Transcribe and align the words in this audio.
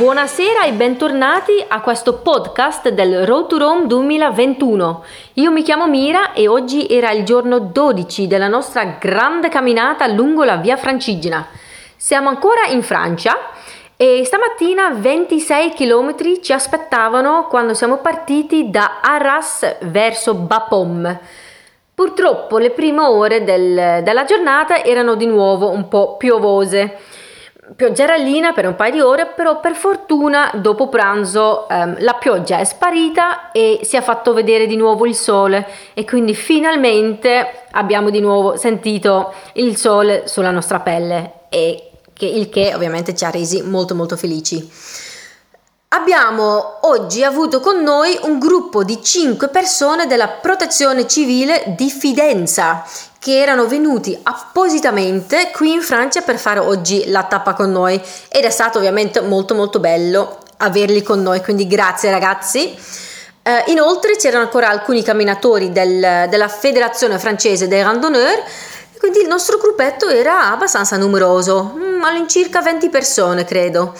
Buonasera 0.00 0.64
e 0.64 0.72
bentornati 0.72 1.62
a 1.68 1.82
questo 1.82 2.20
podcast 2.20 2.88
del 2.88 3.26
Road 3.26 3.48
to 3.48 3.58
Rome 3.58 3.86
2021. 3.86 5.04
Io 5.34 5.50
mi 5.50 5.60
chiamo 5.60 5.86
Mira 5.88 6.32
e 6.32 6.48
oggi 6.48 6.86
era 6.88 7.10
il 7.10 7.22
giorno 7.22 7.58
12 7.58 8.26
della 8.26 8.48
nostra 8.48 8.96
grande 8.98 9.50
camminata 9.50 10.06
lungo 10.06 10.42
la 10.42 10.56
via 10.56 10.78
Francigena. 10.78 11.46
Siamo 11.98 12.30
ancora 12.30 12.64
in 12.70 12.82
Francia 12.82 13.36
e 13.94 14.22
stamattina 14.24 14.88
26 14.88 15.74
km 15.74 16.40
ci 16.40 16.54
aspettavano 16.54 17.46
quando 17.46 17.74
siamo 17.74 17.98
partiti 17.98 18.70
da 18.70 19.00
Arras 19.02 19.80
verso 19.82 20.32
Bapaume. 20.32 21.20
Purtroppo 21.94 22.56
le 22.56 22.70
prime 22.70 23.02
ore 23.02 23.44
del, 23.44 24.02
della 24.02 24.24
giornata 24.24 24.82
erano 24.82 25.14
di 25.14 25.26
nuovo 25.26 25.68
un 25.68 25.88
po' 25.88 26.16
piovose 26.16 27.18
pioggerellina 27.74 28.52
per 28.52 28.66
un 28.66 28.74
paio 28.74 28.92
di 28.92 29.00
ore, 29.00 29.26
però 29.26 29.60
per 29.60 29.74
fortuna 29.74 30.50
dopo 30.54 30.88
pranzo 30.88 31.68
ehm, 31.68 31.96
la 32.00 32.14
pioggia 32.14 32.58
è 32.58 32.64
sparita 32.64 33.52
e 33.52 33.80
si 33.82 33.96
è 33.96 34.02
fatto 34.02 34.32
vedere 34.32 34.66
di 34.66 34.76
nuovo 34.76 35.06
il 35.06 35.14
sole 35.14 35.66
e 35.94 36.04
quindi 36.04 36.34
finalmente 36.34 37.64
abbiamo 37.72 38.10
di 38.10 38.20
nuovo 38.20 38.56
sentito 38.56 39.32
il 39.54 39.76
sole 39.76 40.26
sulla 40.26 40.50
nostra 40.50 40.80
pelle 40.80 41.32
e 41.48 41.90
che, 42.12 42.26
il 42.26 42.48
che 42.48 42.74
ovviamente 42.74 43.14
ci 43.14 43.24
ha 43.24 43.30
resi 43.30 43.62
molto 43.62 43.94
molto 43.94 44.16
felici. 44.16 44.68
Abbiamo 45.92 46.76
oggi 46.82 47.24
avuto 47.24 47.58
con 47.58 47.82
noi 47.82 48.16
un 48.22 48.38
gruppo 48.38 48.84
di 48.84 49.02
5 49.02 49.48
persone 49.48 50.06
della 50.06 50.28
protezione 50.28 51.04
civile 51.08 51.74
di 51.76 51.90
Fidenza 51.90 52.86
che 53.18 53.40
erano 53.40 53.66
venuti 53.66 54.16
appositamente 54.22 55.50
qui 55.52 55.72
in 55.72 55.82
Francia 55.82 56.20
per 56.20 56.38
fare 56.38 56.60
oggi 56.60 57.10
la 57.10 57.24
tappa 57.24 57.54
con 57.54 57.72
noi 57.72 58.00
ed 58.28 58.44
è 58.44 58.50
stato 58.50 58.78
ovviamente 58.78 59.20
molto 59.20 59.56
molto 59.56 59.80
bello 59.80 60.38
averli 60.58 61.02
con 61.02 61.22
noi, 61.22 61.42
quindi 61.42 61.66
grazie 61.66 62.12
ragazzi. 62.12 62.72
Eh, 63.42 63.64
inoltre 63.72 64.14
c'erano 64.14 64.44
ancora 64.44 64.68
alcuni 64.68 65.02
camminatori 65.02 65.72
del, 65.72 66.28
della 66.28 66.48
Federazione 66.48 67.18
francese 67.18 67.66
dei 67.66 67.82
randonneurs, 67.82 68.42
quindi 69.00 69.22
il 69.22 69.26
nostro 69.26 69.58
gruppetto 69.58 70.08
era 70.08 70.52
abbastanza 70.52 70.96
numeroso, 70.96 71.74
mm, 71.76 72.04
all'incirca 72.04 72.62
20 72.62 72.88
persone 72.90 73.44
credo. 73.44 73.92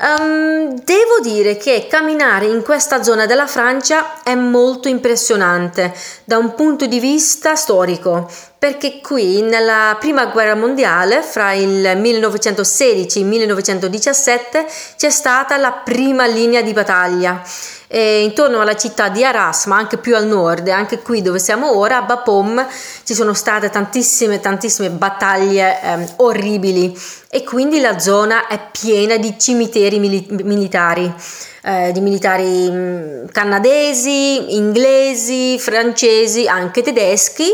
Um, 0.00 0.80
devo 0.84 1.18
dire 1.20 1.56
che 1.56 1.88
camminare 1.90 2.46
in 2.46 2.62
questa 2.62 3.02
zona 3.02 3.26
della 3.26 3.48
Francia 3.48 4.22
è 4.22 4.36
molto 4.36 4.86
impressionante 4.86 5.92
da 6.24 6.38
un 6.38 6.54
punto 6.54 6.86
di 6.86 7.00
vista 7.00 7.56
storico, 7.56 8.30
perché 8.58 9.00
qui 9.00 9.40
nella 9.40 9.96
prima 10.00 10.26
guerra 10.26 10.56
mondiale, 10.56 11.22
fra 11.22 11.52
il 11.52 11.96
1916 11.96 13.18
e 13.18 13.20
il 13.20 13.26
1917, 13.28 14.66
c'è 14.96 15.10
stata 15.10 15.56
la 15.56 15.70
prima 15.70 16.26
linea 16.26 16.60
di 16.60 16.72
battaglia 16.72 17.40
e 17.86 18.22
intorno 18.22 18.60
alla 18.60 18.74
città 18.74 19.08
di 19.10 19.24
Arras, 19.24 19.66
ma 19.66 19.76
anche 19.76 19.96
più 19.96 20.16
al 20.16 20.26
nord, 20.26 20.66
anche 20.68 20.98
qui 20.98 21.22
dove 21.22 21.38
siamo 21.38 21.78
ora, 21.78 21.98
a 21.98 22.02
Bapaume, 22.02 22.66
ci 23.04 23.14
sono 23.14 23.32
state 23.32 23.70
tantissime, 23.70 24.40
tantissime 24.40 24.90
battaglie 24.90 25.80
eh, 25.80 26.08
orribili 26.16 26.98
e 27.30 27.44
quindi 27.44 27.80
la 27.80 28.00
zona 28.00 28.48
è 28.48 28.58
piena 28.72 29.16
di 29.18 29.38
cimiteri 29.38 30.00
mili- 30.00 30.26
militari. 30.42 31.12
Eh, 31.60 31.90
di 31.92 32.00
militari 32.00 32.70
mm, 32.70 33.26
canadesi, 33.32 34.54
inglesi, 34.54 35.58
francesi, 35.58 36.46
anche 36.46 36.82
tedeschi 36.82 37.50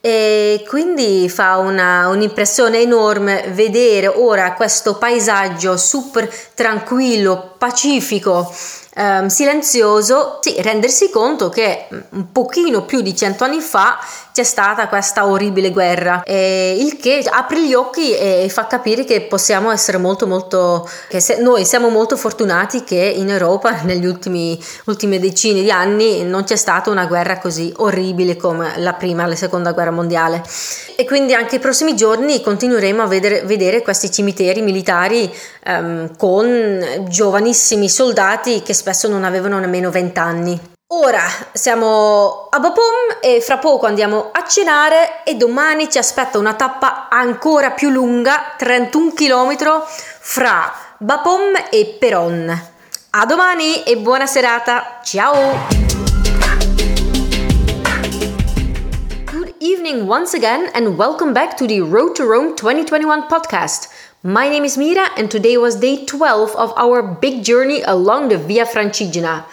e 0.00 0.64
quindi 0.68 1.28
fa 1.28 1.56
una, 1.56 2.08
un'impressione 2.08 2.80
enorme 2.80 3.50
vedere 3.52 4.06
ora 4.06 4.52
questo 4.54 4.96
paesaggio 4.96 5.76
super 5.76 6.32
tranquillo, 6.54 7.54
pacifico 7.58 8.52
ehm, 8.94 9.26
silenzioso, 9.26 10.38
sì, 10.40 10.60
rendersi 10.60 11.10
conto 11.10 11.48
che 11.48 11.86
mm, 11.92 11.98
un 12.10 12.32
pochino 12.32 12.84
più 12.84 13.00
di 13.00 13.16
cento 13.16 13.44
anni 13.44 13.60
fa 13.60 13.98
c'è 14.38 14.44
stata 14.44 14.86
questa 14.86 15.26
orribile 15.26 15.72
guerra, 15.72 16.22
eh, 16.22 16.76
il 16.78 16.96
che 16.98 17.26
apre 17.28 17.66
gli 17.66 17.74
occhi 17.74 18.16
e 18.16 18.46
fa 18.48 18.68
capire 18.68 19.02
che 19.02 19.22
possiamo 19.22 19.72
essere 19.72 19.98
molto 19.98 20.28
molto, 20.28 20.88
che 21.08 21.18
se, 21.18 21.38
noi 21.40 21.64
siamo 21.64 21.88
molto 21.88 22.16
fortunati 22.16 22.84
che 22.84 23.14
in 23.16 23.30
Europa 23.30 23.82
negli 23.82 24.06
ultimi 24.06 24.56
ultime 24.84 25.18
decine 25.18 25.62
di 25.62 25.72
anni 25.72 26.22
non 26.22 26.44
c'è 26.44 26.54
stata 26.54 26.88
una 26.88 27.06
guerra 27.06 27.38
così 27.38 27.72
orribile 27.78 28.36
come 28.36 28.74
la 28.76 28.92
prima 28.92 29.24
e 29.24 29.26
la 29.26 29.34
seconda 29.34 29.72
guerra 29.72 29.90
mondiale. 29.90 30.40
E 30.94 31.04
quindi 31.04 31.34
anche 31.34 31.56
i 31.56 31.58
prossimi 31.58 31.96
giorni 31.96 32.40
continueremo 32.40 33.02
a 33.02 33.06
vedere, 33.08 33.42
vedere 33.42 33.82
questi 33.82 34.08
cimiteri 34.08 34.62
militari 34.62 35.28
ehm, 35.64 36.16
con 36.16 37.06
giovanissimi 37.08 37.88
soldati 37.88 38.62
che 38.62 38.72
spesso 38.72 39.08
non 39.08 39.24
avevano 39.24 39.58
nemmeno 39.58 39.90
20 39.90 40.18
anni. 40.20 40.76
Ora 40.90 41.20
siamo 41.52 42.46
a 42.48 42.58
Bapom 42.60 43.18
e 43.20 43.42
fra 43.42 43.58
poco 43.58 43.84
andiamo 43.84 44.30
a 44.32 44.46
cenare 44.46 45.22
e 45.22 45.34
domani 45.34 45.90
ci 45.90 45.98
aspetta 45.98 46.38
una 46.38 46.54
tappa 46.54 47.10
ancora 47.10 47.72
più 47.72 47.90
lunga, 47.90 48.54
31 48.56 49.12
km 49.12 49.82
fra 50.18 50.72
Bapom 50.96 51.52
e 51.68 51.96
Peron. 52.00 52.70
A 53.10 53.26
domani 53.26 53.82
e 53.82 53.98
buona 53.98 54.24
serata, 54.24 55.00
ciao! 55.04 55.66
Good 59.30 59.56
evening 59.58 60.08
once 60.08 60.34
again 60.34 60.70
and 60.72 60.96
welcome 60.96 61.32
back 61.34 61.54
to 61.56 61.66
the 61.66 61.82
Road 61.82 62.14
to 62.14 62.24
Rome 62.24 62.54
2021 62.54 63.26
podcast. 63.28 63.90
My 64.22 64.48
name 64.48 64.64
is 64.64 64.78
Mira 64.78 65.10
and 65.18 65.30
today 65.30 65.58
was 65.58 65.76
day 65.76 66.06
12 66.06 66.56
of 66.56 66.72
our 66.78 67.02
big 67.02 67.42
journey 67.44 67.82
along 67.82 68.30
the 68.30 68.38
Via 68.38 68.64
Francigena. 68.64 69.44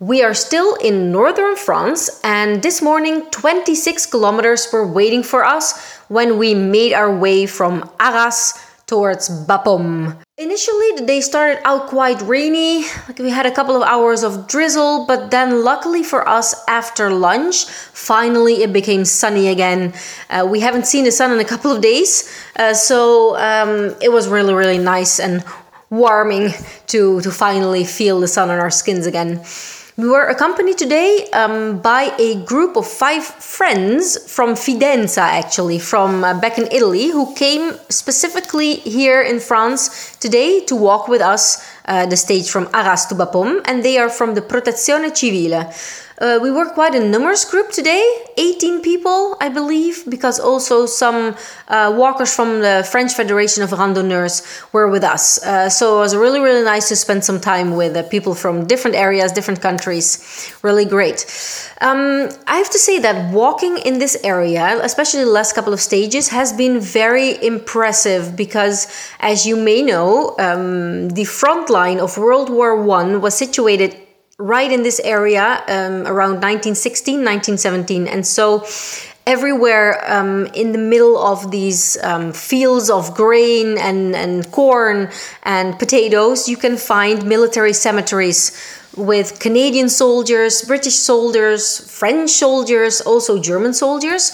We 0.00 0.22
are 0.22 0.34
still 0.34 0.76
in 0.76 1.10
northern 1.10 1.56
France, 1.56 2.20
and 2.22 2.62
this 2.62 2.80
morning 2.80 3.26
26 3.32 4.06
kilometers 4.06 4.68
were 4.72 4.86
waiting 4.86 5.24
for 5.24 5.44
us 5.44 5.74
when 6.06 6.38
we 6.38 6.54
made 6.54 6.92
our 6.92 7.10
way 7.10 7.46
from 7.46 7.90
Arras 7.98 8.54
towards 8.86 9.28
Bapaume. 9.28 10.16
Initially, 10.36 10.92
the 10.94 11.04
day 11.04 11.20
started 11.20 11.60
out 11.66 11.88
quite 11.88 12.22
rainy. 12.22 12.84
Like 13.08 13.18
we 13.18 13.30
had 13.30 13.44
a 13.44 13.50
couple 13.50 13.74
of 13.74 13.82
hours 13.82 14.22
of 14.22 14.46
drizzle, 14.46 15.04
but 15.06 15.32
then, 15.32 15.64
luckily 15.64 16.04
for 16.04 16.28
us, 16.28 16.54
after 16.68 17.10
lunch, 17.10 17.64
finally 17.64 18.62
it 18.62 18.72
became 18.72 19.04
sunny 19.04 19.48
again. 19.48 19.92
Uh, 20.30 20.46
we 20.48 20.60
haven't 20.60 20.86
seen 20.86 21.02
the 21.02 21.10
sun 21.10 21.32
in 21.32 21.40
a 21.40 21.44
couple 21.44 21.72
of 21.72 21.82
days, 21.82 22.32
uh, 22.54 22.72
so 22.72 23.36
um, 23.36 23.96
it 24.00 24.12
was 24.12 24.28
really, 24.28 24.54
really 24.54 24.78
nice 24.78 25.18
and 25.18 25.42
warming 25.90 26.50
to 26.86 27.20
to 27.22 27.32
finally 27.32 27.82
feel 27.82 28.20
the 28.20 28.28
sun 28.28 28.48
on 28.48 28.60
our 28.60 28.70
skins 28.70 29.04
again. 29.06 29.42
We 29.98 30.06
were 30.06 30.28
accompanied 30.28 30.78
today 30.78 31.26
um, 31.32 31.80
by 31.80 32.14
a 32.20 32.36
group 32.44 32.76
of 32.76 32.86
five 32.86 33.24
friends 33.24 34.16
from 34.32 34.54
Fidenza, 34.54 35.22
actually, 35.22 35.80
from 35.80 36.22
uh, 36.22 36.38
back 36.38 36.56
in 36.56 36.68
Italy, 36.70 37.08
who 37.10 37.34
came 37.34 37.72
specifically 37.88 38.74
here 38.74 39.20
in 39.20 39.40
France 39.40 40.16
today 40.18 40.60
to 40.66 40.76
walk 40.76 41.08
with 41.08 41.20
us 41.20 41.66
uh, 41.86 42.06
the 42.06 42.16
stage 42.16 42.48
from 42.48 42.68
Arras 42.72 43.06
to 43.06 43.16
Bapaume, 43.16 43.60
and 43.64 43.84
they 43.84 43.98
are 43.98 44.08
from 44.08 44.36
the 44.36 44.40
Protezione 44.40 45.10
Civile. 45.10 45.66
Uh, 46.20 46.36
we 46.42 46.50
were 46.50 46.66
quite 46.66 46.96
a 46.96 47.00
numerous 47.00 47.44
group 47.44 47.70
today, 47.70 48.04
18 48.36 48.82
people, 48.82 49.36
I 49.40 49.48
believe, 49.48 50.02
because 50.08 50.40
also 50.40 50.84
some 50.84 51.36
uh, 51.68 51.94
walkers 51.96 52.34
from 52.34 52.60
the 52.60 52.86
French 52.90 53.12
Federation 53.12 53.62
of 53.62 53.70
Randonneurs 53.70 54.42
were 54.72 54.88
with 54.88 55.04
us. 55.04 55.40
Uh, 55.44 55.70
so 55.70 55.98
it 55.98 56.00
was 56.00 56.16
really, 56.16 56.40
really 56.40 56.64
nice 56.64 56.88
to 56.88 56.96
spend 56.96 57.24
some 57.24 57.40
time 57.40 57.76
with 57.76 57.96
uh, 57.96 58.02
people 58.02 58.34
from 58.34 58.66
different 58.66 58.96
areas, 58.96 59.30
different 59.30 59.62
countries. 59.62 60.52
Really 60.62 60.84
great. 60.84 61.24
Um, 61.80 62.28
I 62.48 62.56
have 62.56 62.70
to 62.70 62.78
say 62.78 62.98
that 62.98 63.32
walking 63.32 63.78
in 63.78 64.00
this 64.00 64.16
area, 64.24 64.80
especially 64.82 65.22
the 65.22 65.30
last 65.30 65.54
couple 65.54 65.72
of 65.72 65.80
stages, 65.80 66.30
has 66.30 66.52
been 66.52 66.80
very 66.80 67.40
impressive 67.44 68.34
because, 68.34 68.88
as 69.20 69.46
you 69.46 69.56
may 69.56 69.82
know, 69.82 70.34
um, 70.40 71.10
the 71.10 71.24
front 71.24 71.70
line 71.70 72.00
of 72.00 72.18
World 72.18 72.50
War 72.50 72.82
One 72.82 73.20
was 73.20 73.36
situated 73.36 74.07
right 74.38 74.70
in 74.70 74.84
this 74.84 75.00
area 75.00 75.62
um, 75.66 76.06
around 76.06 76.38
1916, 76.40 77.16
1917. 77.16 78.06
And 78.06 78.24
so 78.24 78.64
everywhere 79.26 80.00
um, 80.10 80.46
in 80.54 80.70
the 80.70 80.78
middle 80.78 81.18
of 81.18 81.50
these 81.50 81.98
um, 82.04 82.32
fields 82.32 82.88
of 82.88 83.14
grain 83.14 83.76
and, 83.78 84.14
and 84.14 84.50
corn 84.52 85.10
and 85.42 85.76
potatoes, 85.78 86.48
you 86.48 86.56
can 86.56 86.76
find 86.76 87.26
military 87.26 87.72
cemeteries 87.72 88.56
with 88.96 89.40
Canadian 89.40 89.88
soldiers, 89.88 90.62
British 90.62 90.94
soldiers, 90.94 91.90
French 91.90 92.30
soldiers, 92.30 93.00
also 93.00 93.40
German 93.40 93.74
soldiers, 93.74 94.32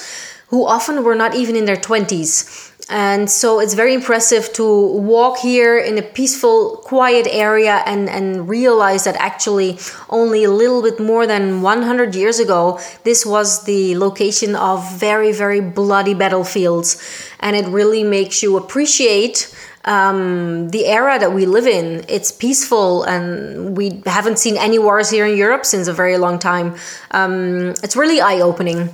who 0.48 0.66
often 0.66 1.02
were 1.02 1.14
not 1.14 1.34
even 1.34 1.56
in 1.56 1.64
their 1.64 1.76
20s 1.76 2.73
and 2.90 3.30
so 3.30 3.60
it's 3.60 3.74
very 3.74 3.94
impressive 3.94 4.52
to 4.52 4.64
walk 4.88 5.38
here 5.38 5.78
in 5.78 5.96
a 5.96 6.02
peaceful 6.02 6.76
quiet 6.84 7.26
area 7.30 7.82
and 7.86 8.10
and 8.10 8.48
realize 8.48 9.04
that 9.04 9.16
actually 9.16 9.78
only 10.10 10.44
a 10.44 10.50
little 10.50 10.82
bit 10.82 11.00
more 11.00 11.26
than 11.26 11.62
100 11.62 12.14
years 12.14 12.38
ago 12.38 12.78
this 13.04 13.24
was 13.24 13.64
the 13.64 13.96
location 13.96 14.54
of 14.54 14.78
very 14.98 15.32
very 15.32 15.60
bloody 15.60 16.12
battlefields 16.12 17.00
and 17.40 17.56
it 17.56 17.66
really 17.68 18.04
makes 18.04 18.42
you 18.42 18.56
appreciate 18.56 19.54
um, 19.86 20.70
the 20.70 20.86
era 20.86 21.18
that 21.18 21.32
we 21.32 21.46
live 21.46 21.66
in. 21.66 22.04
It's 22.08 22.32
peaceful, 22.32 23.02
and 23.04 23.76
we 23.76 24.02
haven't 24.06 24.38
seen 24.38 24.56
any 24.56 24.78
wars 24.78 25.10
here 25.10 25.26
in 25.26 25.36
Europe 25.36 25.66
since 25.66 25.88
a 25.88 25.92
very 25.92 26.16
long 26.16 26.38
time. 26.38 26.74
Um, 27.10 27.74
it's 27.82 27.96
really 27.96 28.20
eye 28.20 28.40
opening. 28.40 28.90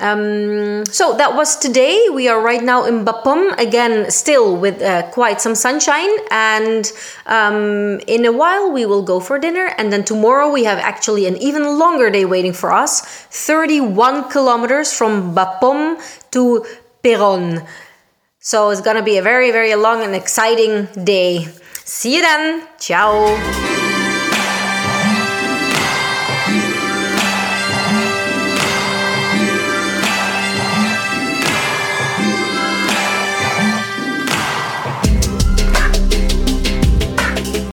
Um, 0.00 0.84
so 0.86 1.14
that 1.16 1.36
was 1.36 1.56
today. 1.56 2.08
We 2.12 2.28
are 2.28 2.40
right 2.40 2.62
now 2.62 2.84
in 2.84 3.04
Bapum 3.04 3.56
again, 3.58 4.10
still 4.10 4.56
with 4.56 4.80
uh, 4.82 5.10
quite 5.10 5.40
some 5.40 5.54
sunshine. 5.54 6.10
And 6.30 6.90
um, 7.26 8.00
in 8.06 8.24
a 8.24 8.32
while, 8.32 8.72
we 8.72 8.86
will 8.86 9.02
go 9.02 9.20
for 9.20 9.38
dinner. 9.38 9.74
And 9.78 9.92
then 9.92 10.04
tomorrow, 10.04 10.50
we 10.50 10.64
have 10.64 10.78
actually 10.78 11.26
an 11.26 11.36
even 11.36 11.78
longer 11.78 12.10
day 12.10 12.24
waiting 12.24 12.52
for 12.52 12.72
us 12.72 13.02
31 13.30 14.30
kilometers 14.30 14.92
from 14.92 15.34
Bapum 15.34 16.00
to 16.32 16.64
Peron. 17.02 17.62
So 18.38 18.70
it's 18.70 18.80
gonna 18.80 19.02
be 19.02 19.18
a 19.18 19.22
very, 19.22 19.50
very 19.50 19.74
long 19.74 20.02
and 20.02 20.14
exciting 20.14 20.88
day. 21.04 21.46
See 21.84 22.16
you 22.16 22.22
then. 22.22 22.66
Ciao. 22.78 23.69